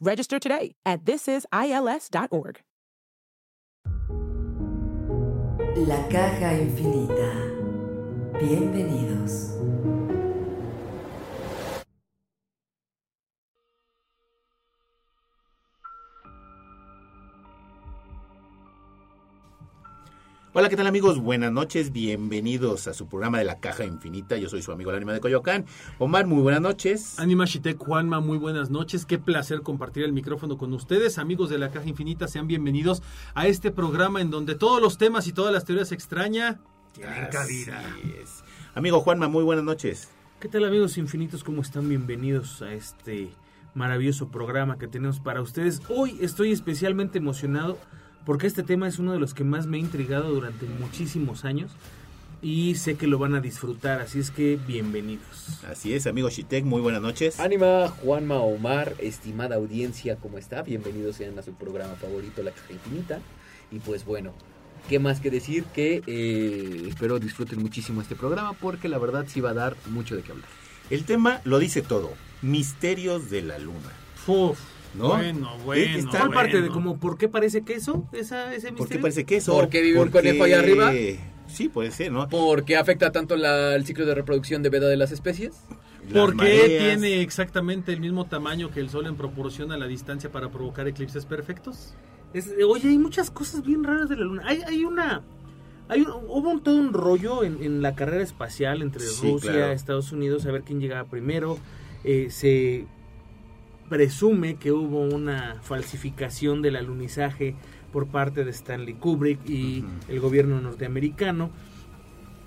[0.00, 2.60] Register today at thisisils.org.
[5.76, 7.30] La caja infinita.
[8.40, 9.54] Bienvenidos.
[20.52, 21.20] Hola, ¿qué tal amigos?
[21.20, 24.36] Buenas noches, bienvenidos a su programa de La Caja Infinita.
[24.36, 25.64] Yo soy su amigo el Anima de Coyoacán.
[26.00, 27.20] Omar, muy buenas noches.
[27.20, 29.06] Anima Shitek Juanma, muy buenas noches.
[29.06, 31.18] Qué placer compartir el micrófono con ustedes.
[31.18, 33.00] Amigos de La Caja Infinita, sean bienvenidos
[33.34, 36.56] a este programa en donde todos los temas y todas las teorías extrañas
[36.94, 37.80] tienen cabida.
[38.20, 38.42] Es.
[38.74, 40.08] Amigo Juanma, muy buenas noches.
[40.40, 41.44] ¿Qué tal amigos infinitos?
[41.44, 41.88] ¿Cómo están?
[41.88, 43.30] Bienvenidos a este
[43.74, 45.80] maravilloso programa que tenemos para ustedes.
[45.88, 47.78] Hoy estoy especialmente emocionado
[48.30, 51.72] porque este tema es uno de los que más me ha intrigado durante muchísimos años
[52.40, 55.64] y sé que lo van a disfrutar, así es que bienvenidos.
[55.68, 57.40] Así es, amigo Shitek, muy buenas noches.
[57.40, 60.62] Ánima, Juanma, Omar, estimada audiencia, ¿cómo está?
[60.62, 63.18] Bienvenidos sean a su programa favorito, La Caja Infinita.
[63.72, 64.32] Y pues bueno,
[64.88, 65.64] ¿qué más que decir?
[65.64, 70.14] Que eh, espero disfruten muchísimo este programa porque la verdad sí va a dar mucho
[70.14, 70.48] de qué hablar.
[70.88, 72.12] El tema lo dice todo,
[72.42, 73.90] misterios de la luna.
[74.28, 74.60] Uf,
[74.94, 75.08] ¿No?
[75.10, 75.98] Bueno, bueno.
[75.98, 76.74] Está- ¿Cuál parte de bueno.
[76.74, 78.06] como por qué parece queso?
[78.12, 79.02] Esa, ese ¿Por qué misterio?
[79.02, 79.52] parece que eso?
[79.54, 80.92] ¿Por qué vive un conejo allá arriba?
[81.46, 82.28] Sí, puede ser, ¿no?
[82.28, 85.52] ¿Por qué afecta tanto la- el ciclo de reproducción de veda de las especies?
[86.08, 86.68] Las ¿Por qué mareas.
[86.98, 90.86] tiene exactamente el mismo tamaño que el Sol en proporción a la distancia para provocar
[90.88, 91.94] eclipses perfectos?
[92.34, 94.42] Es- oye, hay muchas cosas bien raras de la luna.
[94.46, 95.22] Hay, hay una.
[95.88, 99.50] Hay un- hubo un, todo un rollo en, en la carrera espacial entre Sí, Rusia,
[99.52, 99.72] claro.
[99.72, 101.58] Estados Unidos, a ver quién llegaba primero.
[102.04, 102.86] Eh, se
[103.90, 107.56] presume que hubo una falsificación del alunizaje
[107.92, 111.50] por parte de Stanley Kubrick y el gobierno norteamericano,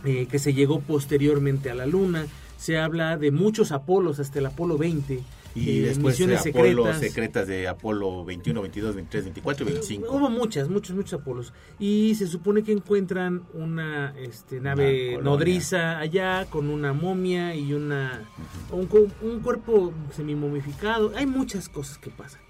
[0.05, 2.25] eh, que se llegó posteriormente a la luna.
[2.57, 5.19] Se habla de muchos Apolos hasta el Apolo 20.
[5.55, 6.99] Y después de Apolo secretas.
[6.99, 10.11] secretas de Apolo 21, 22, 23, 24 y 25.
[10.11, 11.53] Hubo muchas, muchos, muchos Apolos.
[11.79, 18.27] Y se supone que encuentran una este, nave nodriza allá con una momia y una
[18.71, 18.89] un,
[19.21, 21.11] un cuerpo semimomificado.
[21.15, 22.41] Hay muchas cosas que pasan.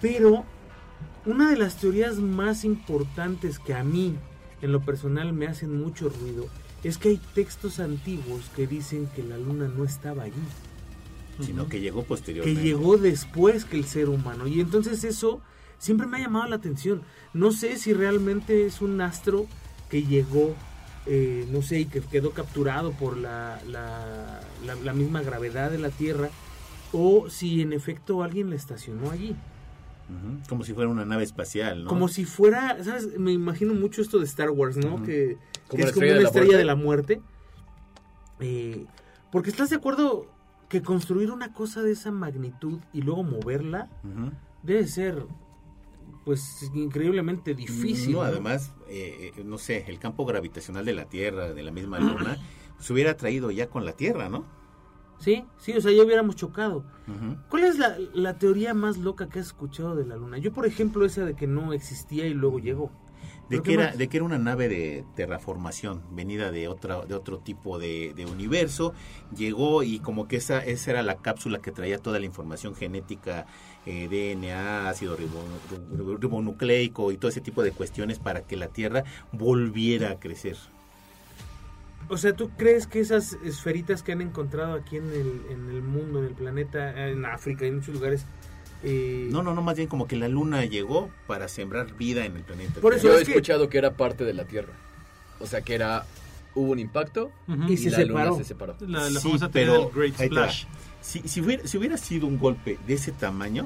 [0.00, 0.44] Pero
[1.26, 4.16] una de las teorías más importantes que a mí,
[4.60, 6.46] en lo personal, me hacen mucho ruido
[6.84, 10.32] es que hay textos antiguos que dicen que la luna no estaba allí
[11.40, 12.62] sino que llegó que posteriormente.
[12.62, 14.46] llegó después que el ser humano.
[14.46, 15.40] Y entonces eso
[15.78, 17.02] siempre me ha llamado la atención.
[17.32, 19.46] No sé si realmente es un astro
[19.88, 20.54] que llegó,
[21.06, 25.78] eh, no sé, y que quedó capturado por la, la, la- la misma gravedad de
[25.78, 26.30] la Tierra,
[26.92, 29.34] o si en efecto alguien la estacionó allí.
[30.46, 31.88] Como si fuera una nave espacial, ¿no?
[31.88, 33.18] Como si fuera, ¿sabes?
[33.18, 35.02] Me imagino mucho esto de Star Wars, ¿no?
[35.02, 36.58] Que, que es como estrella una de la estrella muerte.
[36.58, 37.20] de la muerte.
[38.40, 38.86] Eh,
[39.30, 40.26] porque estás de acuerdo
[40.72, 43.90] que construir una cosa de esa magnitud y luego moverla
[44.62, 45.26] debe ser
[46.24, 48.12] pues increíblemente difícil.
[48.12, 48.24] No, ¿no?
[48.24, 52.38] además, eh, eh, no sé, el campo gravitacional de la Tierra, de la misma Luna,
[52.78, 54.46] se hubiera traído ya con la Tierra, ¿no?
[55.18, 56.86] Sí, sí, o sea, ya hubiéramos chocado.
[57.50, 60.38] ¿Cuál es la, la teoría más loca que has escuchado de la luna?
[60.38, 62.90] Yo, por ejemplo, esa de que no existía y luego llegó.
[63.52, 67.14] De ¿Pero que, era, de que era una nave de terraformación, venida de, otra, de
[67.14, 68.94] otro tipo de, de universo,
[69.36, 73.46] llegó y como que esa, esa era la cápsula que traía toda la información genética,
[73.84, 75.44] eh, DNA, ácido ribo-
[75.96, 80.56] ribo- ribonucleico y todo ese tipo de cuestiones para que la Tierra volviera a crecer.
[82.08, 85.82] O sea, ¿tú crees que esas esferitas que han encontrado aquí en el, en el
[85.82, 88.24] mundo, en el planeta, en África, en muchos lugares...
[88.82, 92.36] eh, No, no, no, más bien como que la Luna llegó para sembrar vida en
[92.36, 92.80] el planeta.
[92.80, 94.72] Por eso Yo es he que- escuchado que era parte de la Tierra.
[95.40, 96.04] O sea, que era
[96.54, 97.32] hubo un impacto.
[97.68, 98.30] Y y, se la separó.
[98.30, 98.76] luna se separó.
[98.80, 100.14] La, la Sí, famosa pero del Great.
[100.26, 100.64] Splash.
[101.00, 103.64] Si, si, hubiera, si hubiera sido un golpe de ese tamaño,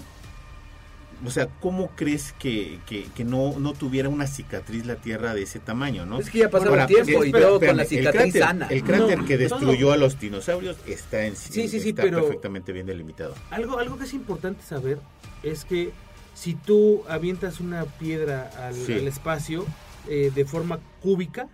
[1.25, 5.43] o sea, ¿cómo crees que, que, que no, no tuviera una cicatriz la Tierra de
[5.43, 6.19] ese tamaño, no?
[6.19, 8.67] Es que ya pasaba el tiempo y todo con la el cicatriz cráter, sana.
[8.69, 9.93] El cráter No, que destruyó todo.
[9.93, 13.35] a los dinosaurios está en Sí, sí, sí, está pero- perfectamente bien delimitado.
[13.51, 14.99] Algo, algo que es importante saber
[15.43, 15.91] es que
[16.35, 18.93] si tú avientas una piedra al, Sí.
[18.93, 19.65] al espacio
[20.09, 21.49] eh, de forma cúbica,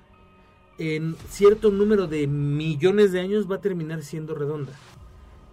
[0.79, 4.73] en cierto número de millones de años va a terminar siendo redonda.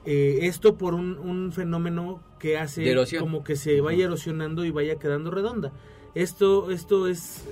[0.05, 2.83] Eh, esto por un, un fenómeno que hace
[3.19, 5.71] como que se vaya erosionando y vaya quedando redonda.
[6.15, 7.43] Esto, esto es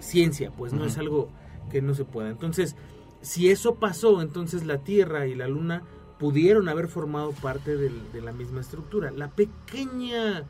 [0.00, 1.28] ciencia, pues no es algo
[1.70, 2.30] que no se pueda.
[2.30, 2.74] Entonces,
[3.20, 5.82] si eso pasó, entonces la Tierra y la Luna
[6.18, 9.10] pudieron haber formado parte del- de la misma estructura.
[9.10, 10.44] La pequeña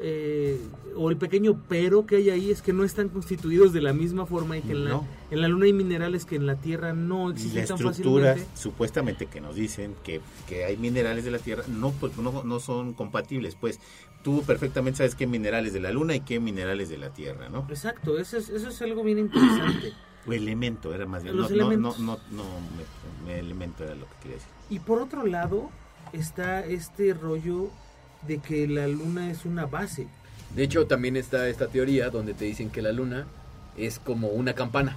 [0.00, 0.58] eh,
[0.96, 4.26] o el pequeño pero que hay ahí es que no están constituidos de la misma
[4.26, 5.00] forma y que en la,
[5.30, 8.26] en la Luna hay minerales que en la Tierra no Y existen la tan estructura,
[8.32, 8.58] fácilmente.
[8.60, 12.60] supuestamente que nos dicen que, que hay minerales de la Tierra, no, pues, no, no
[12.60, 13.54] son compatibles.
[13.54, 13.78] Pues
[14.24, 17.66] tú perfectamente sabes qué minerales de la Luna y qué minerales de la Tierra, ¿no?
[17.68, 19.92] Exacto, eso es, eso es algo bien interesante.
[20.24, 21.36] O elemento, era más bien.
[21.36, 22.44] Los no, no, no, no,
[22.76, 24.50] me- me- elemento era lo que quería decir.
[24.70, 25.68] Y por otro lado
[26.12, 27.70] está este rollo
[28.26, 30.06] de que la Luna es una base.
[30.54, 33.26] De hecho, también está esta teoría donde te dicen que la luna
[33.76, 34.96] es como una campana.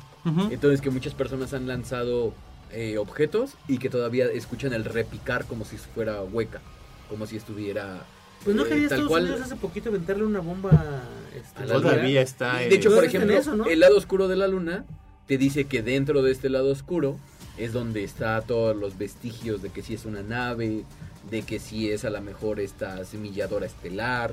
[0.50, 2.34] Entonces que muchas personas han lanzado
[2.72, 6.62] eh, objetos y que todavía escuchan el repicar como si fuera hueca,
[7.10, 8.04] como si estuviera...
[8.44, 9.24] Pues no eh, quería tal Estados cual.
[9.24, 11.04] Unidos hace poquito aventarle una bomba
[11.36, 11.74] este, A la?
[11.76, 13.66] Todavía está en De hecho, ¿No por ejemplo, eso, no?
[13.66, 14.84] el lado oscuro de la luna
[15.28, 17.18] te dice que dentro de este lado oscuro
[17.58, 20.84] es donde está todos los vestigios de que si es una nave,
[21.30, 24.32] de que si es a lo mejor esta semilladora estelar,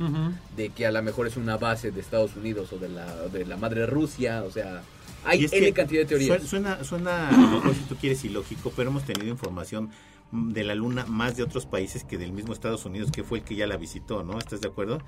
[0.56, 3.46] de que a lo mejor es una base de Estados Unidos o de la, de
[3.46, 4.82] la madre Rusia, o sea,
[5.24, 6.42] hay N cantidad de teorías.
[6.42, 9.90] Suena, suena, suena, a lo mejor si tú quieres, ilógico, pero hemos tenido información
[10.32, 13.44] de la Luna más de otros países que del mismo Estados Unidos, que fue el
[13.44, 14.38] que ya la visitó, ¿no?
[14.38, 14.98] ¿Estás de acuerdo?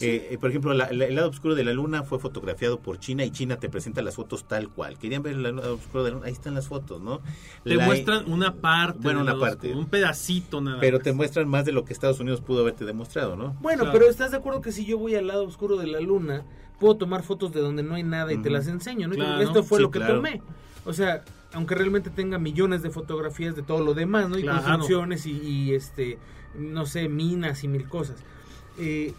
[0.00, 2.98] Eh, eh, por ejemplo, la- la- el lado oscuro de la Luna fue fotografiado por
[2.98, 4.98] China y China te presenta las fotos tal cual.
[4.98, 7.20] Querían ver el lado oscuro de la Luna, ahí están las fotos, ¿no?
[7.62, 9.00] Te La- muestran una parte.
[9.02, 9.74] Bueno, una parte.
[9.74, 11.04] Un pedacito nada Pero más.
[11.04, 13.54] te muestran más de lo que Estados Unidos pudo haberte demostrado, ¿no?
[13.60, 13.98] Bueno, Claro.
[13.98, 16.44] pero ¿estás de acuerdo que si yo voy al lado oscuro de la luna,
[16.78, 19.08] puedo tomar fotos de donde no hay nada y te las enseño?
[19.08, 19.14] ¿no?
[19.14, 19.42] Y.
[19.42, 20.14] Esto fue Sí, lo que claro.
[20.16, 20.40] tomé.
[20.90, 21.22] O sea,
[21.54, 24.38] aunque realmente tenga millones de fotografías de todo lo demás, ¿no?
[24.38, 24.58] Y Claro.
[24.62, 26.18] construcciones y, y, este,
[26.56, 28.16] no sé, minas y mil cosas.
[28.78, 29.14] Eh,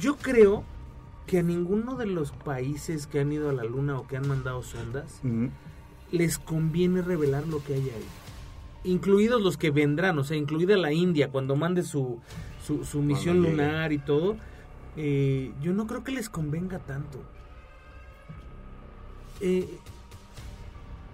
[0.00, 0.64] yo creo
[1.26, 4.26] que a ninguno de los países que han ido a la luna o que han
[4.28, 5.20] mandado sondas
[6.12, 8.06] les conviene revelar lo que hay ahí.
[8.84, 12.20] Incluidos los que vendrán, o sea, incluida la India cuando mande su,
[12.64, 14.36] su, su misión lunar y todo.
[14.96, 17.18] eh, yo no creo que les convenga tanto.
[19.40, 19.78] Eh,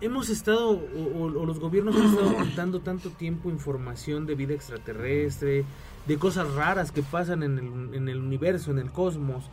[0.03, 4.53] hemos estado, o, o- o los gobiernos han estado dando tanto tiempo información de vida
[4.55, 5.65] extraterrestre,
[6.07, 9.45] de cosas raras que pasan en el, en el universo, en el cosmos.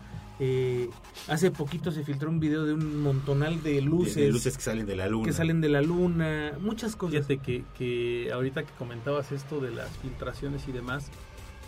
[0.42, 0.90] Eh,
[1.28, 4.64] hace poquito se filtró un video de un montonal de De- luces, de luces que
[4.64, 5.26] salen de la Luna.
[5.26, 7.28] que salen de la luna, muchas cosas.
[7.28, 11.08] Fíjate que, que ahorita que comentabas esto de las filtraciones y demás,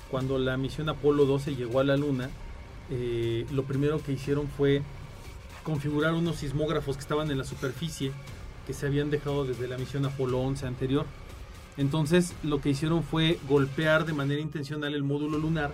[0.09, 2.29] cuando la misión Apolo 12 llegó a la Luna,
[2.89, 4.81] eh, lo primero que hicieron fue
[5.63, 8.11] configurar unos sismógrafos que estaban en la superficie
[8.71, 11.05] que se habían dejado desde la misión Apolo 11 anterior.
[11.77, 15.71] Entonces lo que hicieron fue golpear de manera intencional el módulo lunar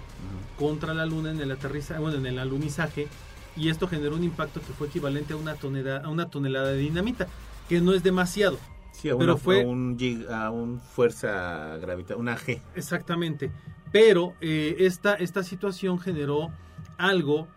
[0.57, 3.07] contra la luna en el aterrizaje, bueno, en el alunizaje
[3.55, 6.77] y esto generó un impacto que fue equivalente a una tonelada, a una tonelada de
[6.77, 7.27] dinamita,
[7.69, 8.57] que no es demasiado.
[8.93, 12.61] Sí, a Pero fue- a un, gig- a un fuerza gravitacional, una G.
[12.75, 13.51] Exactamente.
[13.91, 16.51] Pero eh, esta, esta situación generó
[16.97, 17.47] algo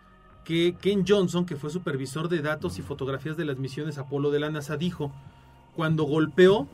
[0.43, 4.39] que Ken Johnson, que fue supervisor de datos y fotografías de las misiones Apolo de
[4.39, 5.11] la NASA, dijo,
[5.75, 6.67] cuando golpeó,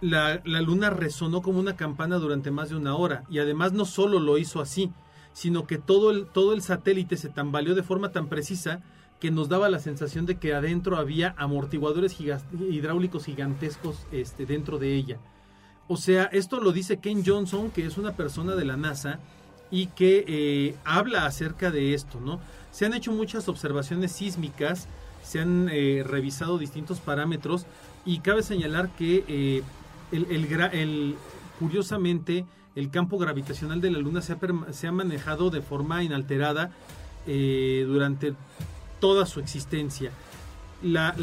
[0.00, 3.24] la, la luna resonó como una campana durante más de una hora.
[3.30, 4.90] Y además no solo lo hizo así,
[5.32, 8.80] sino que todo el, todo el satélite se tambaleó de forma tan precisa
[9.20, 14.94] que nos daba la sensación de que adentro había amortiguadores hidráulicos gigantescos este, dentro de
[14.94, 15.18] ella.
[15.88, 19.18] O sea, esto lo dice Ken Johnson, que es una persona de la NASA
[19.70, 22.40] y que eh, habla acerca de esto, ¿no?
[22.76, 24.86] Se han hecho muchas observaciones sísmicas,
[25.24, 27.64] se han eh, revisado distintos parámetros
[28.04, 29.62] y cabe señalar que eh,
[31.58, 34.38] curiosamente el campo gravitacional de la Luna se ha,
[34.72, 36.70] se ha manejado de forma inalterada
[37.26, 38.34] eh, durante
[39.00, 40.10] toda su existencia.
[40.82, 41.14] La,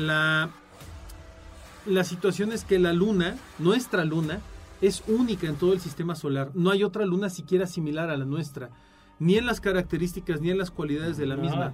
[1.85, 4.39] la situación es que la Luna, nuestra Luna,
[4.81, 6.49] es única en todo el sistema solar.
[6.55, 8.71] No hay otra Luna siquiera similar a la nuestra,
[9.19, 11.73] ni en las características ni en las cualidades de la misma.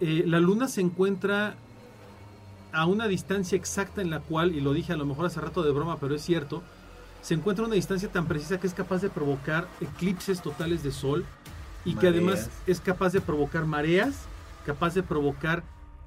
[0.00, 1.54] Eh, la Luna se encuentra
[2.72, 5.62] a una distancia exacta en la cual, y lo dije a lo mejor hace rato
[5.62, 6.62] de broma, pero es cierto,
[7.22, 10.92] se encuentra a una distancia tan precisa que es capaz de provocar eclipses totales de
[10.92, 11.24] sol
[11.84, 14.26] y que además es capaz de provocar mareas,
[14.66, 15.62] capaz de provocar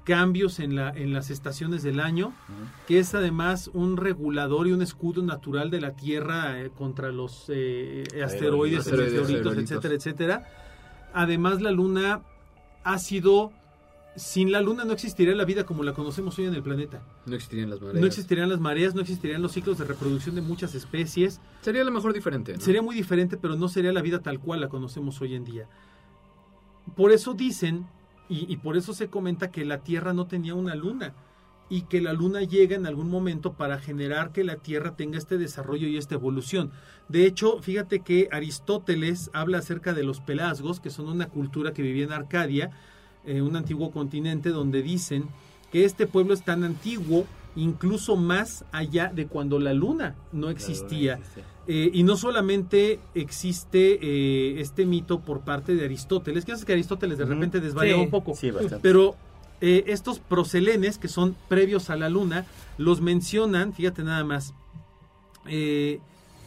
[0.08, 2.32] cambios en, la, en las estaciones del año,
[2.86, 7.44] que es además un regulador y un escudo natural de la Tierra eh, contra los
[7.48, 10.48] eh, asteroides, Asteroides, meteoritos, etcétera, etcétera.
[11.12, 12.22] Además, la Luna
[12.84, 13.52] ha sido...
[14.16, 17.02] Sin la Luna no existiría la vida como la conocemos hoy en el planeta.
[17.26, 18.00] No existirían las mareas.
[18.00, 21.38] No existirían las mareas, no existirían los ciclos de reproducción de muchas especies.
[21.60, 22.54] Sería a lo mejor diferente.
[22.54, 22.60] ¿no?
[22.60, 25.68] Sería muy diferente, pero no sería la vida tal cual la conocemos hoy en día.
[26.96, 27.86] Por eso dicen,
[28.28, 31.14] y, y por eso se comenta que la Tierra no tenía una luna,
[31.70, 35.38] y que la luna llega en algún momento para generar que la Tierra tenga este
[35.38, 36.70] desarrollo y esta evolución.
[37.08, 41.82] De hecho, fíjate que Aristóteles habla acerca de los pelasgos, que son una cultura que
[41.82, 42.70] vivía en Arcadia,
[43.24, 45.26] eh, un antiguo continente, donde dicen
[45.70, 51.20] que este pueblo es tan antiguo, incluso más allá de cuando la luna no existía.
[51.70, 56.72] Eh, y no solamente existe eh, este mito por parte de Aristóteles, que hace que
[56.72, 58.00] Aristóteles de repente desvaría Sí.
[58.00, 58.34] un poco.
[58.34, 58.78] Sí, bastante.
[58.80, 59.16] Pero
[59.60, 62.46] eh, estos proselenes, que son previos a la luna,
[62.78, 64.54] los mencionan, fíjate nada más,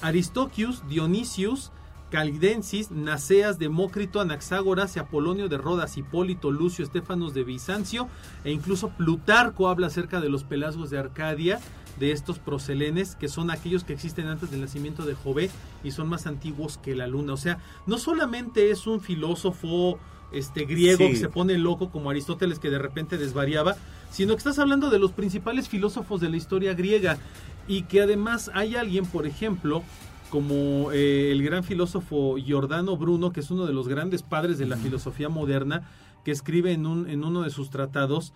[0.02, 1.72] Aristoquius, Dionisius,
[2.12, 8.08] Caldensis, Naseas, Demócrito, Anaxágoras, Apolonio de Rodas, Hipólito, Lucio, Estefanos de Bizancio,
[8.44, 11.60] e incluso Plutarco habla acerca de los pelasgos de Arcadia,
[12.00, 15.50] de estos proselenes, que son aquellos que existen antes del nacimiento de Jove
[15.84, 17.34] y son más antiguos que la luna.
[17.34, 19.98] O sea, no solamente es un filósofo
[20.32, 21.10] este griego Sí.
[21.12, 23.76] que se pone loco como Aristóteles que de repente desvariaba,
[24.12, 27.18] sino que estás hablando de los principales filósofos de la historia griega
[27.68, 29.84] y que además hay alguien, por ejemplo,
[30.32, 34.66] como eh, el gran filósofo Giordano Bruno, que es uno de los grandes padres de
[34.66, 35.90] la filosofía moderna,
[36.24, 38.34] que escribe en, un, en uno de sus tratados,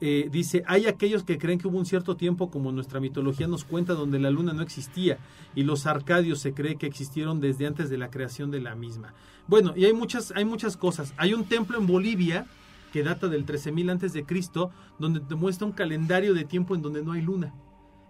[0.00, 3.62] eh, dice, hay aquellos que creen que hubo un cierto tiempo, como nuestra mitología nos
[3.62, 5.18] cuenta, donde la luna no existía,
[5.54, 9.14] y los arcadios se cree que existieron desde antes de la creación de la misma.
[9.46, 11.14] Bueno, y hay muchas, hay muchas cosas.
[11.16, 12.46] Hay un templo en Bolivia
[12.92, 16.82] que data del 13.000 antes de Cristo, donde te muestra un calendario de tiempo en
[16.82, 17.54] donde no hay luna.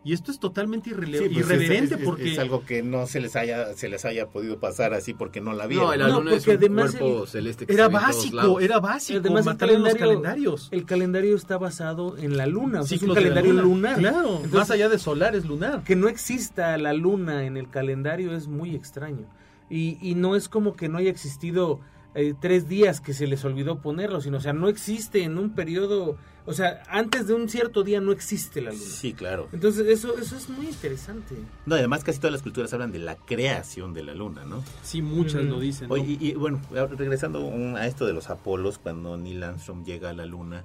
[0.07, 3.09] Y esto es totalmente irrele- Sí, pues, irreverente es, es- porque es algo que no
[3.09, 5.87] se les haya se les haya podido pasar así porque no la vieron.
[5.89, 8.03] No, la No, luna es porque un además cuerpo el- celeste que era en todos
[8.05, 10.69] básico, era básico Además, el los calendario, calendarios.
[10.71, 13.63] el calendario está basado en la luna, o sea, es un calendario luna.
[13.65, 13.99] lunar.
[13.99, 15.83] Claro, Entonces, más allá de solar es lunar.
[15.83, 19.27] que no exista la luna en el calendario es muy extraño.
[19.69, 21.81] Y, y no es como que no haya existido
[22.17, 25.51] eh, tres días que se les olvidó ponerlo, sino, o sea, no existe en un
[25.55, 28.83] periodo, o sea, antes de un cierto día no existe la luna.
[28.85, 29.49] Sí, claro.
[29.53, 31.35] Entonces, eso, eso es muy interesante.
[31.67, 34.65] No, además casi todas las culturas hablan de la creación de la luna, ¿no?
[34.83, 35.89] Sí, muchas lo dicen.
[35.89, 35.95] ¿no?
[35.95, 36.61] Oye, y, y, bueno,
[36.97, 40.65] regresando un- a esto de los Apolos, cuando Neil Armstrong llega a la luna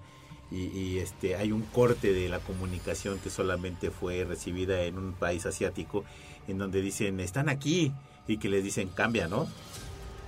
[0.52, 5.14] y, y, este hay un corte de la comunicación que solamente fue recibida en un
[5.14, 6.04] país asiático,
[6.48, 7.92] en donde dicen, están aquí,
[8.28, 9.48] y que les dicen, cambia, ¿no?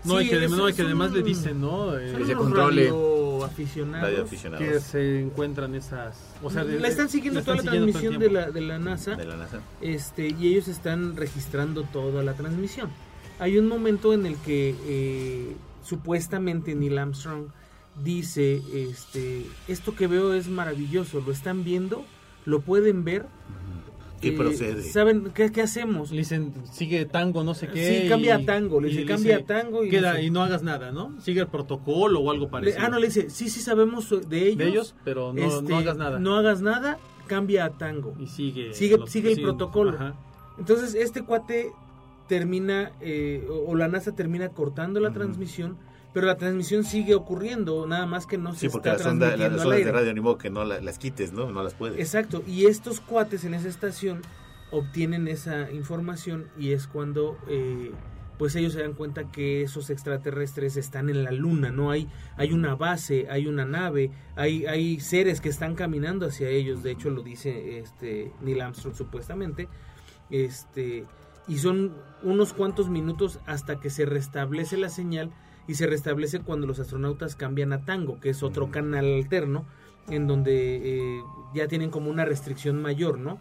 [0.06, 1.98] No, Sí, y que, además, no, y que además un- le dicen, ¿no?
[1.98, 2.84] Eh, Que se controle.
[2.90, 6.18] radioaficionados Radioaficionados que se encuentran esas...
[6.42, 8.62] O sea, de- la están siguiendo la toda la están el transmisión de la, de
[8.62, 9.62] la NASA de la NASA.
[9.82, 12.90] este, y ellos están registrando toda la transmisión.
[13.40, 17.48] Hay un momento en el que eh, supuestamente Neil Armstrong
[18.04, 22.06] dice, este, esto que veo es maravilloso, lo están viendo,
[22.46, 23.26] lo pueden ver.
[24.24, 24.82] ¿Qué eh, procede?
[24.84, 26.12] ¿Saben qué, qué hacemos?
[26.12, 28.02] Le dicen, sigue tango, no sé qué.
[28.04, 30.24] Sí, cambia y- a tango, le y dice, cambia a tango y queda, no sé.
[30.24, 31.20] y no hagas nada, ¿no?
[31.22, 32.84] Sigue el protocolo o algo Le- parecido.
[32.84, 34.58] ah, no, le dice, sí, sí sabemos de ellos.
[34.58, 36.18] De ellos, pero no, este, no hagas nada.
[36.20, 38.16] No hagas nada, cambia a tango.
[38.20, 38.74] y sigue...
[38.74, 39.92] Sigue- lo- sigue el protocolo.
[39.92, 40.16] ajá.
[40.58, 41.72] Entonces este cuate
[42.28, 45.20] termina, eh, o, o la NASA termina cortando la Ujú.
[45.20, 45.78] transmisión,
[46.14, 49.20] pero la transmisión sigue ocurriendo, nada más que no se Sí, porque está las, las
[49.20, 51.52] transmitiendo al ondas de radio ni modo que no la- las quites, ¿no?
[51.52, 52.00] No las puedes.
[52.00, 54.22] Exacto, y estos cuates en esa estación
[54.72, 57.92] obtienen esa información y es cuando eh,
[58.40, 61.92] pues ellos se dan cuenta que esos extraterrestres están en la luna, ¿no?
[61.92, 66.82] Hay, hay una base, hay una nave, hay, hay seres que están caminando hacia ellos,
[66.82, 69.68] de hecho lo dice este Neil Armstrong supuestamente,
[70.32, 71.06] este,
[71.48, 71.94] y son
[72.24, 75.32] unos cuantos minutos hasta que se restablece la señal
[75.68, 79.66] y se restablece cuando los astronautas cambian a Tango, que es otro canal alterno,
[80.10, 81.22] en donde eh,
[81.54, 83.40] ya tienen como una restricción mayor, ¿no?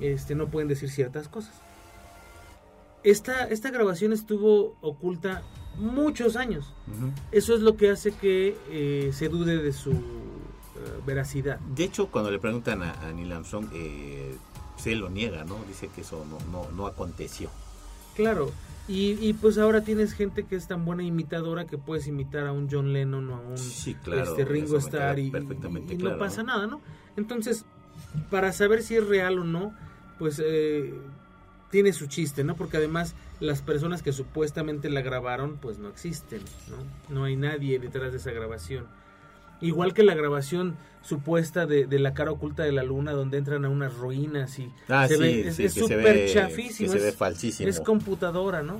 [0.00, 1.54] Este, no pueden decir ciertas cosas.
[3.02, 5.42] Esta, esta grabación estuvo oculta
[5.76, 6.72] muchos años.
[7.32, 9.96] Eso es lo que hace que eh, se dude de su eh,
[11.06, 11.58] veracidad.
[11.60, 14.34] De hecho, cuando le preguntan a, a Neil Armstrong, eh,
[14.76, 15.56] se lo niega, ¿no?
[15.68, 17.50] Dice que eso no, no, no aconteció.
[18.14, 18.52] Claro.
[18.86, 22.52] Y, y pues ahora tienes gente que es tan buena imitadora que puedes imitar a
[22.52, 24.22] un John Lennon o a un Sí, claro.
[24.22, 26.82] este, Ringo Starr y, perfectamente y- y claro, no pasa nada, ¿no?
[27.16, 27.64] Entonces,
[28.30, 29.72] para saber si es real o no,
[30.18, 30.92] pues eh,
[31.70, 32.56] tiene su chiste, ¿no?
[32.56, 37.14] Porque además las personas que supuestamente la grabaron, pues no existen, ¿no?
[37.14, 38.86] No hay nadie detrás de esa grabación.
[39.64, 43.64] Igual que la grabación supuesta de, de la cara oculta de la luna, donde entran
[43.64, 46.30] a unas ruinas y Ah, se sí, ve, es sí, es que se súper ve-
[46.32, 46.92] chafísimo.
[46.92, 47.68] que se ve es- falsísimo.
[47.68, 48.78] Es computadora, ¿no?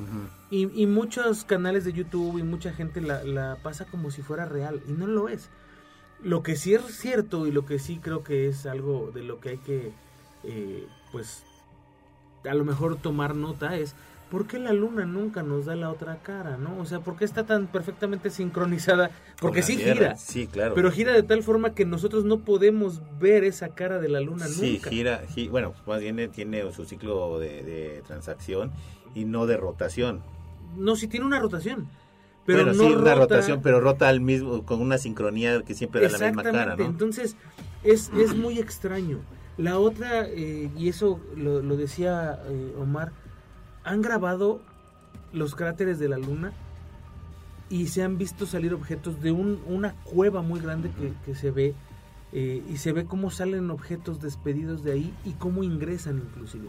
[0.50, 4.44] Y, y muchos canales de YouTube y mucha gente la, la pasa como si fuera
[4.46, 5.50] real y no lo es.
[6.22, 9.40] Lo que sí es cierto y lo que sí creo que es algo de lo
[9.40, 9.92] que hay que,
[10.44, 11.44] eh, pues,
[12.48, 13.94] a lo mejor tomar nota es
[14.30, 16.78] ¿por qué la luna nunca nos da la otra cara, no?
[16.78, 19.10] O sea, ¿por qué está tan perfectamente sincronizada?
[19.40, 19.94] Porque sí Tierra.
[19.94, 20.74] gira, Sí, claro.
[20.74, 24.46] pero gira de tal forma que nosotros no podemos ver esa cara de la luna
[24.46, 24.90] Sí, nunca.
[24.90, 28.72] gira, gi- bueno, más bien tiene su ciclo de, de transacción
[29.14, 30.22] y no de rotación.
[30.76, 31.88] No, sí tiene una rotación.
[32.46, 35.74] Pero bueno, no sí, una rota- rotación, pero rota al mismo, con una sincronía que
[35.74, 37.36] siempre da la misma cara, entonces
[37.84, 39.20] es, es muy extraño.
[39.56, 43.12] La otra, eh, y eso lo, lo decía eh, Omar,
[43.84, 44.60] han grabado
[45.32, 46.52] los cráteres de la luna
[47.70, 51.50] y se han visto salir objetos de un- una cueva muy grande que, que se
[51.50, 51.74] ve
[52.32, 56.68] eh, y se ve cómo salen objetos despedidos de ahí y cómo ingresan inclusive.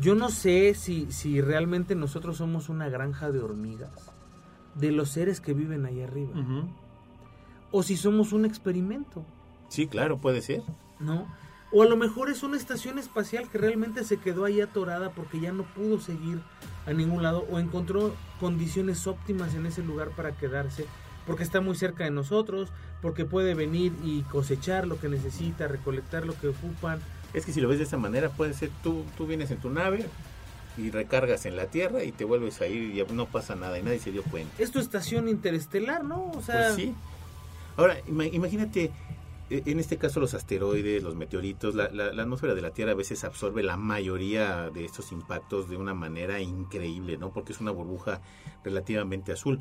[0.00, 3.90] Yo no sé si, si realmente nosotros somos una granja de hormigas,
[4.74, 6.30] de los seres que viven ahí arriba,
[7.70, 9.24] o si somos un experimento,
[9.68, 10.62] Sí, claro, puede ser.
[11.00, 11.26] ¿no?
[11.72, 15.40] O a lo mejor es una estación espacial que realmente se quedó ahí atorada porque
[15.40, 16.40] ya no pudo seguir
[16.86, 20.84] a ningún lado o encontró condiciones óptimas en ese lugar para quedarse
[21.26, 22.68] porque está muy cerca de nosotros,
[23.00, 26.98] porque puede venir y cosechar lo que necesita, recolectar lo que ocupan.
[27.32, 29.70] Es que si lo ves de esa manera, puede ser tú, tú vienes en tu
[29.70, 30.04] nave
[30.76, 33.78] y recargas en la Tierra y te vuelves a ir y ya no pasa nada
[33.78, 34.52] y nadie se dio cuenta.
[34.58, 36.32] Es tu estación interestelar, ¿no?
[36.32, 36.94] O sea, Pues sí.
[37.76, 38.90] Ahora, ima- imagínate,
[39.66, 42.94] en este caso los asteroides, los meteoritos, la, la- la atmósfera de la Tierra a
[42.94, 47.32] veces absorbe la mayoría de estos impactos de una manera increíble, ¿no?
[47.32, 48.20] Porque es una burbuja
[48.64, 49.60] relativamente azul.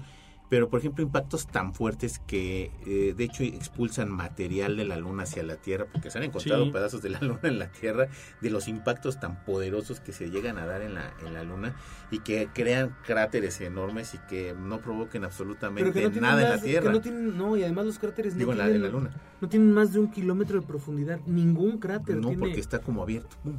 [0.52, 5.24] Pero, por ejemplo, impactos tan fuertes que, eh, de hecho, expulsan material de la Luna
[5.24, 6.72] hacia la Tierra, porque se han encontrado Sí.
[6.72, 8.10] pedazos de la Luna en la Tierra,
[8.42, 11.74] de los impactos tan poderosos que se llegan a dar en la, en la Luna
[12.12, 16.60] y que crean cráteres enormes y que no provoquen absolutamente no tienen nada en la
[16.62, 16.92] que Tierra.
[16.92, 19.10] no tienen- no, y además los cráteres Digo, no en la, tienen, en la luna.
[19.40, 23.02] no tienen más de un kilómetro de profundidad, ningún cráter No, tiene, porque está como
[23.04, 23.38] abierto.
[23.42, 23.56] Pum.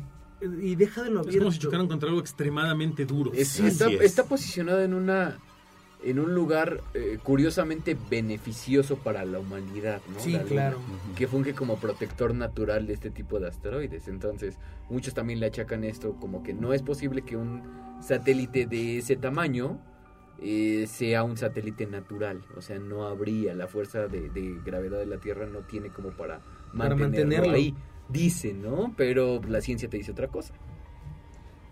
[0.60, 1.44] y deja de lo Es abierto.
[1.44, 3.30] como si chocaran contra algo extremadamente duro.
[3.32, 4.00] Es- está, es.
[4.02, 5.38] está posicionado en una
[6.04, 10.18] en un lugar eh, curiosamente beneficioso para la humanidad, ¿no?
[10.20, 10.78] Sí, La Luna, claro.
[11.16, 14.08] Que funge como protector natural de este tipo de asteroides.
[14.08, 14.58] Entonces,
[14.90, 17.62] muchos también le achacan esto como que no es posible que un
[18.00, 19.78] satélite de ese tamaño
[20.40, 22.42] eh, sea un satélite natural.
[22.56, 26.10] O sea, no habría la fuerza de, de gravedad de la Tierra, no tiene como
[26.10, 26.40] para
[26.76, 27.52] Para mantenerlo, mantenerlo.
[27.54, 27.74] ahí.
[28.08, 28.92] Dice, ¿no?
[28.96, 30.52] Pero la ciencia te dice otra cosa.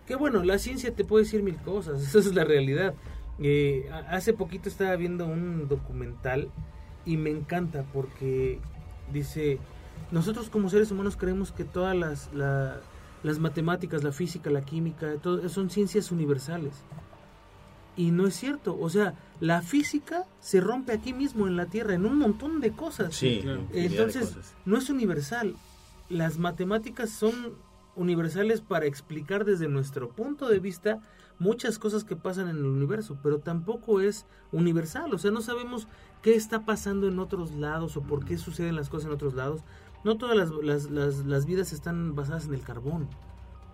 [0.07, 2.93] Que bueno, la ciencia te puede decir mil cosas, esa es la realidad.
[3.41, 6.49] Eh, hace poquito estaba viendo un documental
[7.05, 8.59] y me encanta porque
[9.11, 9.57] dice,
[10.11, 12.79] nosotros como seres humanos creemos que todas las, la-
[13.23, 16.73] las matemáticas, la física, la química, todo, son ciencias universales.
[17.97, 21.93] Y no es cierto, o sea, la física se rompe aquí mismo en la Tierra,
[21.93, 23.13] en un montón de cosas.
[23.15, 23.61] Sí, claro.
[23.61, 24.55] infinidad de Entonces, cosas.
[24.65, 25.55] no es universal.
[26.09, 27.33] Las matemáticas son
[27.95, 30.99] universales para explicar desde nuestro punto de vista
[31.41, 35.11] muchas cosas que pasan en el universo, pero tampoco es universal.
[35.13, 35.87] O sea, no sabemos
[36.21, 39.61] qué está pasando en otros lados o por qué suceden las cosas en otros lados.
[40.03, 43.09] No todas las, las, las, vidas están basadas en el carbón.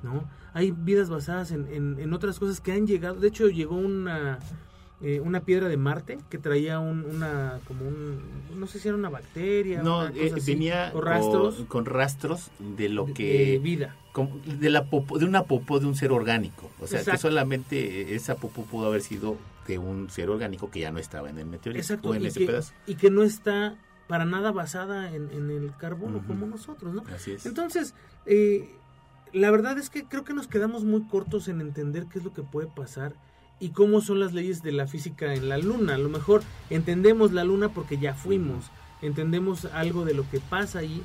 [0.02, 0.24] ¿no?
[0.54, 3.20] Hay vidas basadas en, en otras cosas que han llegado.
[3.20, 4.40] De hecho, llegó una,
[5.02, 8.20] eh, una piedra de Marte que traía un, una, como un,
[8.56, 9.82] no sé si era una bacteria.
[9.84, 13.60] No, una cosa eh, así, venía o rastros con, con rastros de lo que de
[13.60, 13.96] vida.
[14.46, 18.36] de la popó- de una popó de un ser orgánico, o sea, que solamente esa
[18.36, 21.82] popó pudo haber sido de un ser orgánico que ya no estaba en el meteorito
[21.82, 22.10] Exacto.
[22.10, 22.74] o en Y ese que, pedazo.
[22.88, 23.76] y que no está
[24.08, 27.04] para nada basada en, en el carbono como nosotros, ¿no?
[27.14, 27.46] Así es.
[27.46, 27.94] Entonces,
[28.26, 28.70] eh,
[29.34, 32.34] la verdad es que creo que nos quedamos muy cortos en entender qué es lo
[32.34, 33.14] que puede pasar
[33.60, 35.96] y cómo son las leyes de la física en la luna.
[35.96, 38.66] A lo mejor entendemos la luna porque ya fuimos,
[39.02, 41.02] entendemos algo de lo que pasa ahí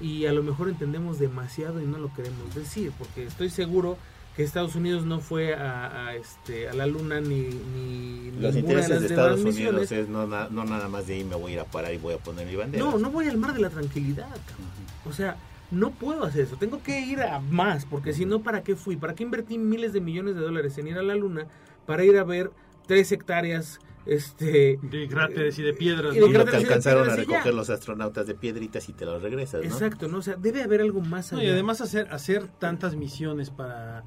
[0.00, 3.96] y a lo mejor entendemos demasiado y no lo queremos decir, porque estoy seguro
[4.36, 8.80] que Estados Unidos no fue a, a, este, a la luna ni, ni Los ninguna
[8.82, 9.40] intereses las de Estados.
[9.40, 11.94] Unidos es no, na- no nada más de ahí me voy a ir a parar
[11.94, 12.84] y voy a poner mi bandera.
[12.84, 14.26] No, no voy al mar de la tranquilidad.
[14.28, 14.66] cabrón.
[15.08, 15.36] O sea,
[15.70, 16.56] no puedo hacer eso.
[16.56, 18.96] Tengo que ir a más, porque si no, ¿para qué fui?
[18.96, 21.46] ¿Para qué invertí miles de millones de dólares en ir a la luna
[21.86, 22.50] para ir a ver
[22.86, 26.14] tres hectáreas Este, De cráteres y de piedras.
[26.14, 26.26] Y de ¿no?
[26.26, 27.16] Y lo que alcanzaron a ya.
[27.16, 29.66] recoger los astronautas de piedritas y te los regresas, ¿no?
[29.66, 30.18] exacto, ¿no?
[30.18, 34.04] O sea, debe haber algo más No, y además hacer, hacer tantas misiones para,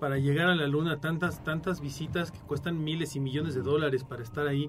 [0.00, 4.04] para llegar a la luna, tantas, tantas visitas que cuestan miles y millones de dólares
[4.04, 4.68] para estar ahí,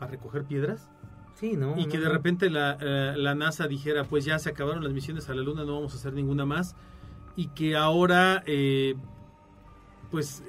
[0.00, 0.90] para recoger piedras.
[1.34, 1.78] sí, ¿no?
[1.78, 5.28] y que de repente la, eh, la NASA dijera, pues ya se acabaron las misiones
[5.28, 6.74] a la Luna, no vamos a hacer ninguna más.
[7.36, 8.96] Y que ahora, eh,
[10.10, 10.42] pues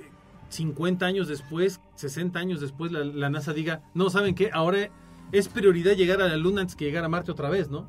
[0.50, 4.50] 50 años después, 60 años después, la, la NASA diga, no, ¿saben qué?
[4.54, 4.90] Ahora
[5.32, 7.88] es prioridad llegar a la Luna antes que llegar a Marte otra vez, ¿no?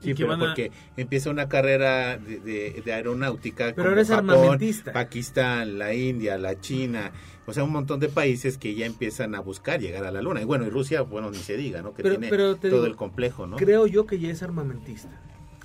[0.00, 3.74] Sí, y que pero van a- porque empieza una carrera de, de- de aeronáutica Pero
[3.76, 4.92] como ahora es Japón, armamentista.
[4.92, 7.10] Pakistán, la India, la China,
[7.46, 10.40] o sea, un montón de países que ya empiezan a buscar llegar a la luna.
[10.40, 11.94] Y bueno, y Rusia, bueno, ni se diga, ¿no?
[11.94, 13.56] Que Pero- tiene pero todo digo, el complejo, ¿no?
[13.56, 15.10] Creo yo que ya es armamentista.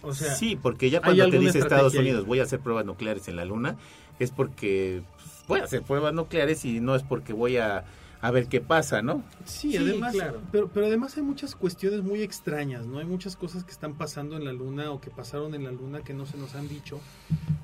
[0.03, 1.99] O sea, sí, porque ya cuando te dice Estados ahí.
[1.99, 3.77] Unidos voy a hacer pruebas nucleares en la luna,
[4.19, 7.85] es porque pues, voy a hacer pruebas nucleares y no es porque voy a,
[8.21, 9.23] a ver qué pasa, ¿no?
[9.45, 10.41] Sí, Sí, además, claro.
[10.51, 12.99] pero, pero además hay muchas cuestiones muy extrañas, ¿no?
[12.99, 16.01] Hay muchas cosas que están pasando en la luna o que pasaron en la luna
[16.03, 16.99] que no se nos han dicho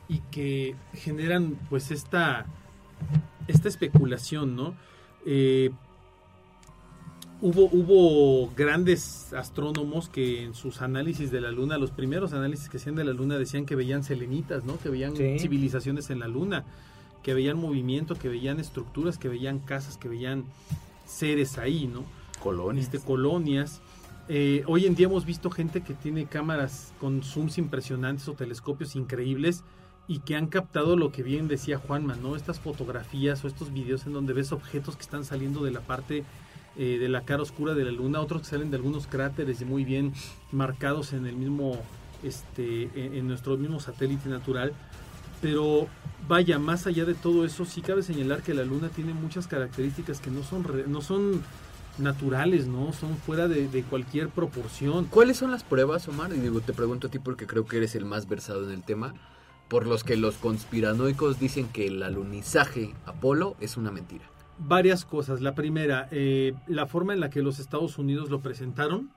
[0.08, 2.46] y que generan pues esta,
[3.48, 4.76] esta especulación, ¿no?
[5.26, 5.72] Eh,
[7.42, 12.78] hubo, hubo grandes astrónomos que en sus análisis de la luna, los primeros análisis que
[12.78, 14.78] hacían de la luna decían que veían selenitas, ¿no?
[14.80, 15.40] Que veían Sí.
[15.40, 16.66] civilizaciones en la luna,
[17.24, 20.46] que veían movimiento, que veían estructuras, que veían casas, que veían
[21.06, 22.04] seres ahí, ¿no?
[22.42, 22.86] Colonias.
[22.86, 23.82] Este, colonias.
[24.28, 28.96] Eh, hoy en día hemos visto gente que tiene cámaras con zooms impresionantes o telescopios
[28.96, 29.64] increíbles
[30.08, 32.36] y que han captado lo que bien decía Juanma, ¿no?
[32.36, 36.24] Estas fotografías o estos videos en donde ves objetos que están saliendo de la parte
[36.80, 39.84] eh, de la cara oscura de la luna, otros que salen de algunos cráteres muy
[39.84, 40.14] bien
[40.52, 41.78] marcados en el mismo,
[42.24, 44.74] este, en, en nuestro mismo satélite natural.
[45.42, 45.88] Pero
[46.28, 50.20] vaya, más allá de todo eso, sí cabe señalar que la luna tiene muchas características
[50.20, 51.42] que no son, re- no son
[51.98, 52.92] naturales, ¿no?
[52.94, 55.06] Son fuera de, de cualquier proporción.
[55.06, 56.32] ¿Cuáles son las pruebas, Omar?
[56.34, 58.84] Y digo, te pregunto a ti porque creo que eres el más versado en el
[58.84, 59.14] tema.
[59.70, 64.26] Por los que los conspiranoicos dicen que el alunizaje Apolo es una mentira.
[64.60, 65.42] Varias cosas.
[65.42, 69.10] La primera, eh, la forma en la que los Estados Unidos lo presentaron,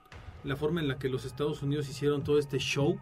[0.43, 2.97] la forma en la que los Estados Unidos hicieron todo este show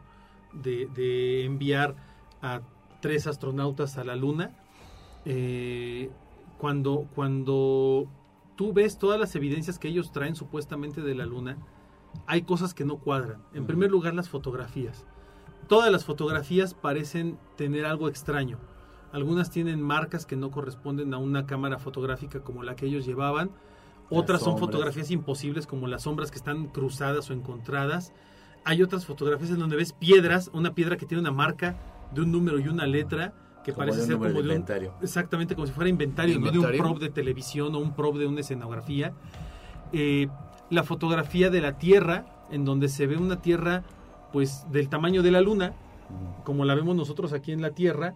[0.54, 1.95] de, de enviar
[2.41, 2.62] a
[2.99, 4.51] tres astronautas a la Luna.
[5.25, 6.10] Eh,
[6.58, 8.08] cuando, cuando
[8.56, 11.58] tú ves todas las evidencias que ellos traen supuestamente de la Luna,
[12.27, 13.41] hay cosas que no cuadran.
[13.54, 15.06] En primer lugar, las fotografías.
[15.67, 18.58] Todas las fotografías parecen tener algo extraño.
[19.12, 23.52] Algunas tienen marcas que no corresponden a una cámara fotográfica como la que ellos llevaban.
[24.10, 28.13] Otras son fotografías imposibles como las sombras que están cruzadas o encontradas.
[28.65, 31.76] Hay otras fotografías en donde ves piedras, una piedra que tiene una marca
[32.13, 34.93] de un número y una letra que Como parece ser como de un inventario.
[35.02, 36.84] exactamente como si fuera inventario, no de un Inventario.
[36.84, 39.13] prop de televisión o un prop de una escenografía.
[39.93, 40.28] Eh,
[40.69, 43.84] la fotografía de la Tierra, en donde se ve una Tierra
[44.34, 45.74] pues del tamaño de la Luna,
[46.43, 48.15] como la vemos nosotros aquí en la Tierra.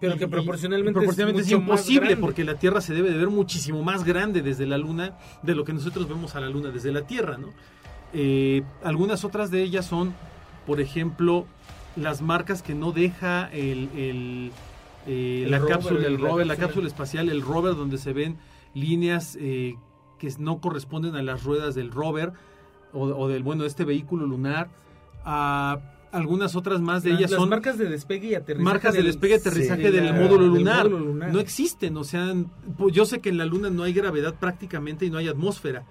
[0.00, 3.16] Pero Y- que proporcionalmente, y proporcionalmente es, mucho imposible porque la Tierra se debe de
[3.18, 6.70] ver muchísimo más grande desde la Luna de lo que nosotros vemos a la Luna
[6.70, 7.48] desde la Tierra, ¿no?
[8.12, 10.14] Eh, algunas otras de ellas son,
[10.66, 11.46] por ejemplo,
[11.96, 14.50] las marcas que no deja el, el,
[15.06, 16.66] eh, El la rover, cápsula, el rover, la cápsula.
[16.68, 18.36] cápsula espacial, el rover donde se ven
[18.74, 19.76] líneas eh,
[20.18, 22.32] que no corresponden a las ruedas del rover
[22.92, 24.68] o, o del bueno este vehículo lunar.
[25.24, 25.78] Ah,
[26.14, 28.64] algunas otras más de Las- ellas las son marcas de despegue y aterrizaje.
[28.64, 30.88] marcas de del- despegue y aterrizaje de del, la- módulo del lunar.
[30.88, 31.32] módulo lunar.
[31.32, 32.34] No existen, o sea,
[32.78, 35.84] pues yo sé que en la luna no hay gravedad prácticamente y no hay atmósfera.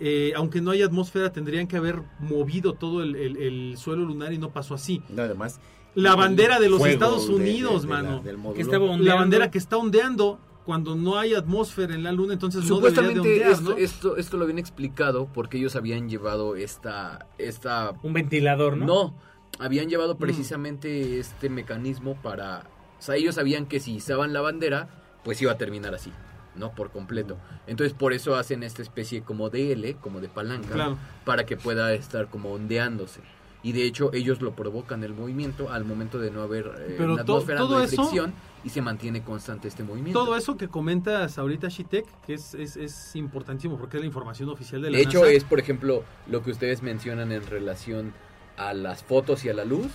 [0.00, 4.32] Eh, aunque no hay atmósfera, tendrían que haber movido todo el, el- el suelo lunar
[4.32, 5.00] y no pasó así.
[5.08, 5.60] Nada más.
[5.94, 8.22] La bandera de los Estados de- de- Unidos, de mano.
[8.54, 12.64] Que estaba La bandera que está ondeando cuando no hay atmósfera en la luna, entonces
[12.68, 13.76] no debería de Supuestamente ondear, esto, ¿no?
[13.76, 18.86] esto, esto lo habían explicado porque ellos habían llevado esta, esta Un ventilador, ¿no?
[18.86, 19.14] No,
[19.58, 19.90] habían Mm.
[19.90, 22.64] llevado precisamente este mecanismo para...
[22.98, 24.88] O sea, ellos sabían que si izaban la bandera,
[25.24, 26.12] pues iba a terminar así,
[26.54, 26.72] ¿no?
[26.72, 27.36] Por completo.
[27.66, 30.98] Entonces por eso hacen esta especie como de L, como de palanca, Claro.
[31.24, 33.20] para que pueda estar como ondeándose.
[33.64, 37.12] Y de hecho ellos lo provocan el movimiento al momento de no haber eh, Pero
[37.14, 38.32] una to- atmósfera todo no hay eso- fricción
[38.64, 40.18] y se mantiene constante este movimiento.
[40.24, 44.48] Todo eso que comentas ahorita, Shitek, que es, es, es importantísimo porque es la información
[44.48, 45.32] oficial de la De hecho, NASA.
[45.32, 48.12] es, por ejemplo, lo que ustedes mencionan en relación
[48.56, 49.88] a las fotos y a la luz.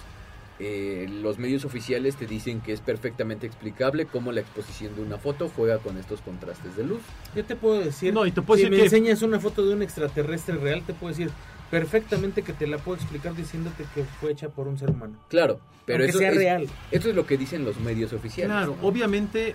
[0.60, 5.20] Eh, los medios oficiales te dicen que es perfectamente explicable cómo la exposición de una
[5.20, 7.02] foto juega con estos contrastes de luz.
[7.36, 9.64] Yo te puedo decir, No, y te puedo si decir me que- enseñas una foto
[9.66, 11.30] de un extraterrestre real, te puedo decir
[11.70, 15.14] perfectamente que te la puedo explicar diciéndote que fue hecha por un ser humano.
[15.30, 16.68] Claro, pero Aunque eso sea es, real.
[16.90, 18.52] esto es lo que dicen los medios oficiales.
[18.56, 18.88] Claro, ¿no?
[18.88, 19.54] obviamente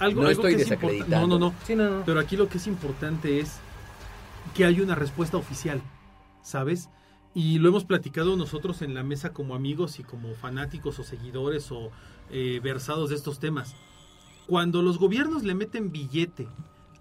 [0.00, 0.86] algo, No algo estoy que es importante.
[0.98, 1.38] No, desacreditando.
[1.38, 1.54] no, no.
[1.64, 2.02] Sí, no, no.
[2.04, 3.58] Pero aquí lo que es importante es
[4.56, 5.80] que hay una respuesta oficial,
[6.42, 6.88] ¿sabes?
[7.34, 11.70] Y lo hemos platicado nosotros en la mesa como amigos y como fanáticos o seguidores
[11.70, 11.90] o
[12.30, 13.76] eh, versados de estos temas.
[14.46, 16.48] Cuando los gobiernos le meten billete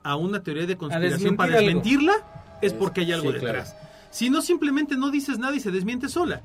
[0.04, 1.66] a una teoría de conspiración para algo.
[1.66, 3.58] desmentirla, es porque hay algo sí, claro.
[3.58, 3.76] detrás.
[4.12, 6.44] Si no, simplemente no dices nada y se desmiente sola.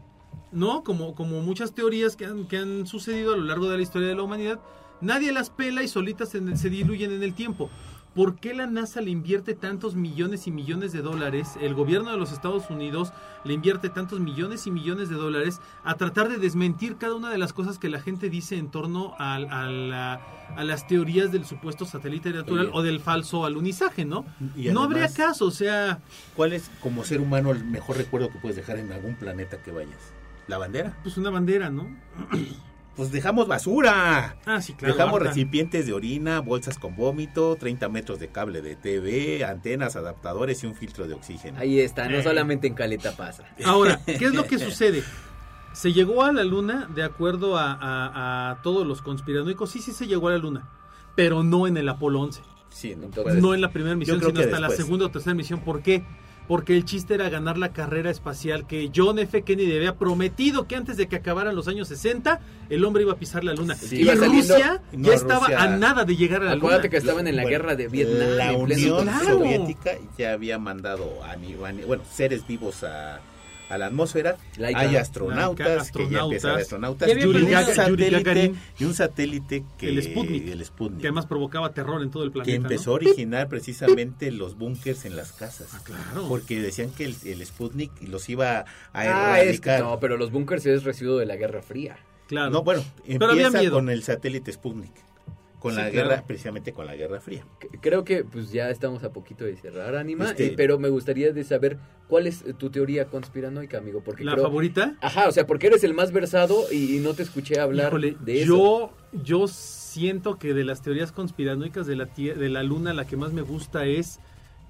[0.51, 0.85] ¿No?
[0.85, 4.09] Como, como muchas teorías que han, que han sucedido a lo largo de la historia
[4.09, 4.61] de la humanidad,
[5.01, 7.71] nadie las pela y solitas se, se diluyen en el tiempo.
[8.15, 11.55] ¿Por qué la NASA le invierte tantos millones y millones de dólares?
[11.61, 15.97] El gobierno de los Estados Unidos le invierte tantos millones y millones de dólares a
[15.97, 19.35] tratar de desmentir cada una de las cosas que la gente dice en torno a,
[19.35, 20.21] a la-
[20.57, 22.71] a las teorías del supuesto satélite natural Oye.
[22.75, 24.25] o del falso alunizaje, ¿no?
[24.55, 25.99] Y no habría caso, o sea,
[26.37, 29.73] ¿Cuál es, como ser humano, el mejor recuerdo que puedes dejar en algún planeta que
[29.73, 30.13] vayas?
[30.47, 30.97] ¿La bandera?
[31.03, 31.89] pues una bandera, ¿no?
[32.97, 34.37] Pues dejamos basura.
[34.47, 34.95] Ah, sí, claro.
[34.95, 40.63] Dejamos recipientes de orina, bolsas con vómito, 30 metros de cable de TV, antenas, adaptadores
[40.63, 41.59] y un filtro de oxígeno.
[41.59, 42.11] Ahí está, Eh.
[42.17, 43.45] no solamente en Caleta pasa.
[43.65, 45.03] Ahora, ¿qué es lo que sucede?
[45.73, 49.71] Se llegó a la luna de acuerdo a, a- a todos los conspiranoicos.
[49.71, 50.69] Sí, sí se llegó a la luna,
[51.17, 52.43] pero no en el Apolo 11.
[52.69, 55.61] Sí, no, Entonces, no en la primera misión, sino hasta la segunda o tercera misión.
[55.61, 56.05] ¿Por qué?
[56.47, 59.43] Porque el chiste era ganar la carrera espacial que John F.
[59.43, 63.17] Kennedy había prometido que antes de que acabaran los años 60, el hombre iba a
[63.17, 63.75] pisar la luna.
[63.75, 66.97] Sí, y Rusia No, ya estaba Rusia- a nada de llegar a la Acuérdate que
[66.99, 67.11] luna.
[67.11, 68.29] estaban en la Bueno, guerra de Vietnam.
[68.37, 69.25] La Unión Claro.
[69.39, 71.35] Soviética ya había mandado a,
[71.87, 73.21] bueno, seres vivos a,
[73.69, 74.37] a la atmósfera.
[74.57, 74.79] Laika.
[74.81, 76.23] Hay Laika, astronautas, que ya
[76.57, 77.09] astronautas.
[77.09, 78.61] Ya había y, un aprendido- Yuri satélite, Gagarin.
[78.79, 80.49] y un satélite que El Sputnik.
[80.49, 82.53] el Sputnik, Que además provocaba terror en todo el planeta.
[82.53, 82.65] que ¿no?
[82.67, 85.69] empezó a originar precisamente los búnkers en las casas.
[85.73, 86.29] Ah, claro.
[86.29, 89.81] Porque decían que el, el Sputnik los iba a Ah, es, erradicar.
[89.81, 91.97] no, pero los bunkers es residuo de la Guerra Fría.
[92.27, 92.51] Claro.
[92.51, 93.73] No, bueno, Pero había empieza miedo.
[93.75, 94.93] con el satélite Sputnik.
[95.65, 96.09] Con Sí, la claro.
[96.11, 97.43] guerra, precisamente con la Guerra Fría.
[97.81, 101.33] Creo que pues ya estamos a poquito de cerrar, Anima, Este- eh, pero me gustaría
[101.33, 104.45] de saber cuál es eh, tu teoría conspiranoica, amigo, porque ¿La creo...
[104.45, 104.95] favorita?
[105.01, 108.15] Ajá, o sea, porque eres el más versado y, y no te escuché hablar Híjole,
[108.21, 108.93] de eso.
[109.15, 113.07] Yo, yo siento que de las teorías conspiranoicas de la, tie- de la luna, la
[113.07, 114.21] que más me gusta es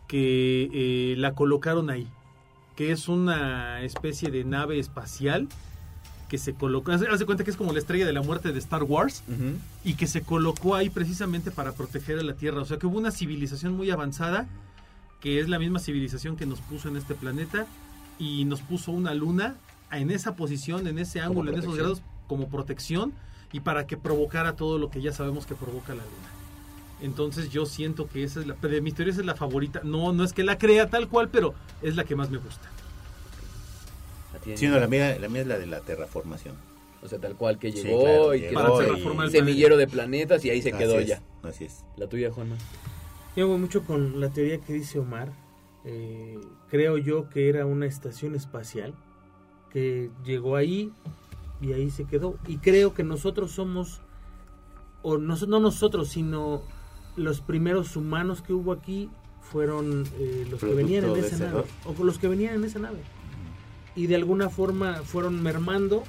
[0.06, 2.06] que eh, la colocaron ahí.
[2.76, 5.48] Que es una especie de nave espacial
[6.28, 6.96] que se colocó.
[6.96, 9.22] De cuenta que es como la estrella de la muerte de Star Wars
[9.84, 12.60] y que se colocó ahí precisamente para proteger a la Tierra.
[12.60, 14.46] O sea que hubo una civilización muy avanzada,
[15.20, 17.66] que es la misma civilización que nos puso en este planeta
[18.18, 19.56] y nos puso una luna
[19.90, 23.12] en esa posición, en ese ángulo, en esos grados como protección
[23.52, 26.44] y para que provocara todo lo que ya sabemos que provoca la luna.
[27.00, 29.80] Entonces yo siento que esa es la, de mis teorías es la favorita.
[29.84, 32.68] No, no es que la crea tal cual, pero es la que más me gusta.
[34.54, 36.54] Sí, no, la mía, la mía es la de la terraformación.
[37.02, 39.86] O sea, tal cual que Sí, llegó claro, y llegó que Para y- semillero de
[39.86, 41.20] planetas y ahí se Así quedó es, ya.
[41.42, 41.84] Así es.
[41.96, 42.56] La tuya, Juanma.
[43.36, 45.30] Yo voy mucho con la teoría que dice Omar.
[45.84, 46.38] Eh,
[46.70, 48.94] creo yo que era una estación espacial
[49.70, 50.92] que llegó ahí
[51.60, 52.38] y ahí se quedó.
[52.46, 54.00] Y creo que nosotros somos,
[55.02, 56.62] o no, no nosotros, sino
[57.16, 59.10] los primeros humanos que hubo aquí
[59.42, 61.48] fueron eh, los que venían en esa ese nave.
[61.50, 61.66] error.
[61.98, 63.00] O los que venían en esa nave.
[63.96, 66.04] Y de alguna forma fueron mermando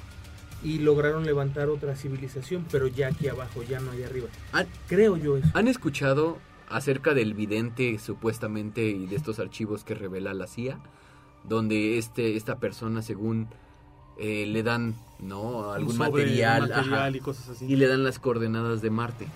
[0.62, 4.28] y lograron levantar otra civilización, pero ya aquí abajo, ya no allá arriba.
[4.52, 5.48] ¿Han, Creo yo eso.
[5.54, 10.78] han escuchado acerca del vidente supuestamente y de estos archivos que revela la CIA?
[11.44, 13.48] Donde este, esta persona, según
[14.18, 15.70] eh, le dan ¿no?
[15.72, 17.66] algún material, material ajá, y cosas así.
[17.66, 19.28] y le dan las coordenadas de Marte.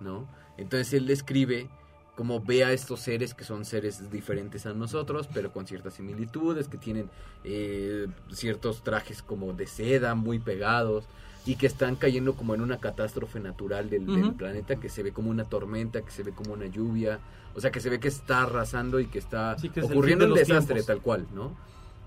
[0.00, 0.26] ¿no?
[0.58, 1.68] Entonces él describe
[2.14, 6.68] como ve a estos seres que son seres diferentes a nosotros, pero con ciertas similitudes,
[6.68, 7.10] que tienen
[7.42, 11.06] eh, ciertos trajes como de seda muy pegados
[11.46, 15.30] y que están cayendo como en una catástrofe natural del, planeta, que se ve como
[15.30, 17.18] una tormenta, que se ve como una lluvia,
[17.54, 19.92] o sea, que se ve que está arrasando y que está Sí, que es el
[19.92, 20.86] ocurriendo un desastre tiempos.
[20.86, 21.54] tal cual, ¿no?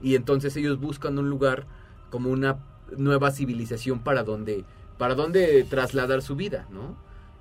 [0.02, 1.66] Y entonces ellos buscan un lugar
[2.10, 2.58] como una
[2.96, 4.64] nueva civilización para donde
[4.98, 6.96] para donde trasladar su vida, ¿no?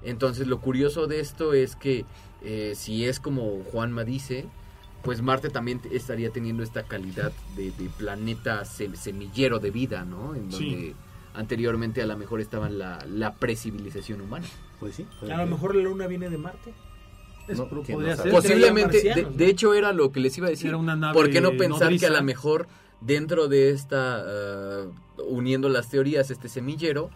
[0.07, 2.05] Entonces lo curioso de esto es que
[2.43, 4.47] eh, si es como Juanma dice,
[5.03, 10.35] pues Marte también estaría teniendo esta calidad de, de planeta se- semillero de vida, ¿no?
[10.35, 10.71] En Sí.
[10.71, 10.95] donde
[11.35, 14.47] anteriormente a lo mejor estaba la, la precivilización humana.
[14.81, 15.07] Pues sí.
[15.31, 16.73] A lo mejor la luna viene de Marte.
[17.49, 18.33] Es- No, pero ¿quién podría no ser.
[18.33, 20.69] Posiblemente, de, de hecho era lo que les iba a decir.
[20.69, 22.09] Era una nave ¿Por qué no pensar nodriza.
[22.09, 22.67] que a lo mejor
[23.01, 24.85] dentro de esta, ah,
[25.29, 27.11] uniendo las teorías, este semillero,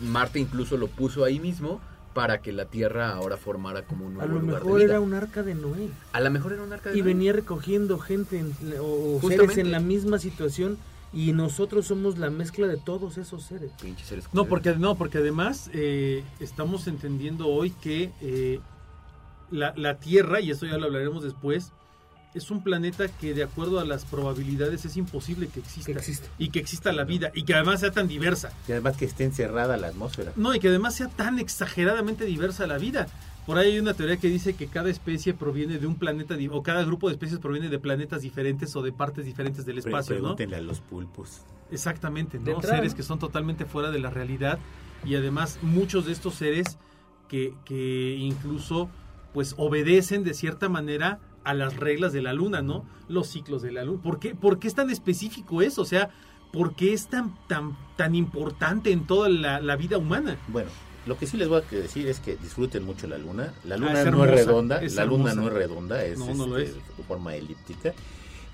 [0.00, 1.80] Marte incluso lo puso ahí mismo
[2.14, 4.94] para que la Tierra ahora formara como un A nuevo lo lugar mejor de vida.
[4.94, 5.88] era un arca de Noé.
[6.12, 7.12] A lo mejor era un arca de Y Noé.
[7.12, 9.60] venía recogiendo gente en- o, o seres Justamente.
[9.60, 10.78] en la misma situación
[11.12, 13.70] y nosotros somos la mezcla de todos esos seres.
[13.80, 18.60] Pinches seres No, porque no, porque además eh, estamos entendiendo hoy que eh,
[19.50, 21.70] la, la Tierra, y eso ya lo hablaremos después,
[22.34, 25.92] es un planeta que de acuerdo a las probabilidades es imposible que exista.
[25.92, 26.28] Que exista.
[26.36, 27.30] Y que exista la vida.
[27.34, 28.52] Y que además sea tan diversa.
[28.68, 30.32] Y además que esté encerrada la atmósfera.
[30.36, 33.06] No, y que además sea tan exageradamente diversa la vida.
[33.46, 36.62] Por ahí hay una teoría que dice que cada especie proviene de un planeta, o
[36.62, 40.20] cada grupo de especies proviene de planetas diferentes o de partes diferentes del espacio, ¿no?
[40.20, 41.42] Pregúntenle a los pulpos.
[41.70, 42.52] Exactamente, ¿no?
[42.52, 42.96] entrada, Seres ¿no?
[42.96, 44.58] que son totalmente fuera de la realidad
[45.04, 46.78] y además muchos de estos seres
[47.28, 48.88] que, que incluso
[49.34, 52.84] pues obedecen de cierta manera a las reglas de la luna, ¿no?
[53.08, 54.02] Los ciclos de la luna.
[54.02, 55.82] ¿Por qué, por qué es tan específico eso?
[55.82, 56.10] O sea,
[56.52, 60.36] ¿por qué es tan, tan, tan importante en toda la, la vida humana?
[60.48, 60.70] Bueno,
[61.06, 63.52] lo que sí les voy a decir es que disfruten mucho la luna.
[63.64, 66.34] La luna Ah, es no es redonda, es la luna no es redonda, es, No,
[66.34, 66.96] no lo este, es.
[66.96, 67.92] de forma elíptica.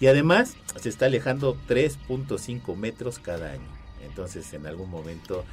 [0.01, 3.69] Y además se está alejando 3.5 metros cada año.
[4.03, 5.45] Entonces en algún momento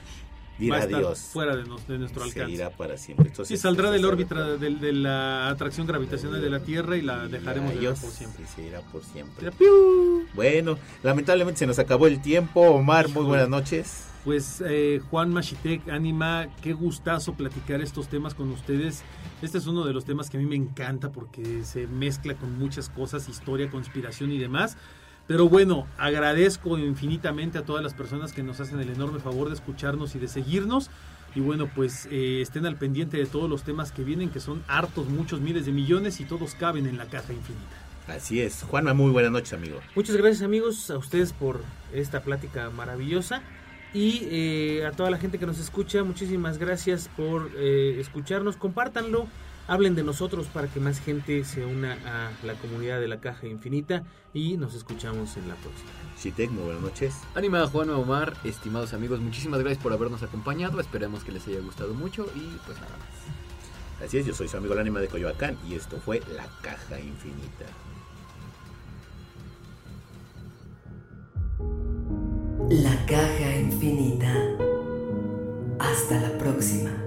[0.59, 1.19] Va a dirá estar adiós.
[1.19, 2.51] fuera de, nos- de nuestro se alcance.
[2.51, 3.27] irá para siempre.
[3.29, 7.01] Entonces, Sí, saldrá del se órbita de, de la atracción gravitacional de la Tierra y
[7.01, 8.43] la y dejaremos de por siempre.
[8.43, 9.51] y se irá por siempre.
[10.33, 12.61] Bueno, lamentablemente se nos acabó el tiempo.
[12.61, 14.05] Omar, muy buenas noches.
[14.23, 19.03] Pues eh, Juan Machitek, Anima, qué gustazo platicar estos temas con ustedes.
[19.41, 22.57] Este es uno de los temas que a mí me encanta porque se mezcla con
[22.59, 24.75] muchas cosas, historia, conspiración y demás.
[25.27, 29.55] Pero bueno, agradezco infinitamente a todas las personas que nos hacen el enorme favor de
[29.55, 30.89] escucharnos y de seguirnos.
[31.35, 34.63] Y bueno, pues eh, estén al pendiente de todos los temas que vienen, que son
[34.67, 37.75] hartos, muchos miles de millones y todos caben en la caja infinita.
[38.07, 38.63] Así es.
[38.63, 39.79] Juanma, muy buenas noches, amigo.
[39.95, 41.61] Muchas gracias amigos a ustedes por
[41.93, 43.41] esta plática maravillosa
[43.93, 49.27] y eh, a toda la gente que nos escucha, muchísimas gracias por eh, escucharnos, compártanlo,
[49.67, 53.47] hablen de nosotros para que más gente se una a la comunidad de la caja
[53.47, 54.03] infinita
[54.33, 55.89] y nos escuchamos en la próxima.
[56.21, 57.15] Shitek, muy buenas noches.
[57.35, 60.79] Anima Juan Omar, estimados amigos, muchísimas gracias por habernos acompañado.
[60.79, 64.05] Esperemos que les haya gustado mucho y pues nada más.
[64.05, 66.99] Así es, yo soy su amigo el ánima de Coyoacán y esto fue La Caja
[66.99, 67.65] Infinita.
[72.69, 74.27] La caja infinita.
[75.79, 77.06] Hasta la próxima.